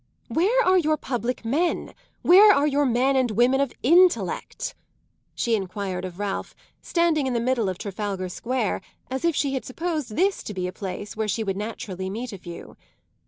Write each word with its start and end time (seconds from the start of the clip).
"Where 0.29 0.65
are 0.65 0.79
your 0.79 0.97
public 0.97 1.45
men, 1.45 1.93
where 2.23 2.51
are 2.51 2.65
your 2.65 2.87
men 2.87 3.15
and 3.15 3.29
women 3.29 3.61
of 3.61 3.71
intellect?" 3.83 4.73
she 5.35 5.53
enquired 5.53 6.05
of 6.05 6.17
Ralph, 6.17 6.55
standing 6.81 7.27
in 7.27 7.33
the 7.33 7.39
middle 7.39 7.69
of 7.69 7.77
Trafalgar 7.77 8.29
Square 8.29 8.81
as 9.11 9.23
if 9.23 9.35
she 9.35 9.53
had 9.53 9.63
supposed 9.63 10.15
this 10.15 10.41
to 10.41 10.55
be 10.55 10.65
a 10.65 10.73
place 10.73 11.15
where 11.15 11.27
she 11.27 11.43
would 11.43 11.55
naturally 11.55 12.09
meet 12.09 12.33
a 12.33 12.39
few. 12.39 12.77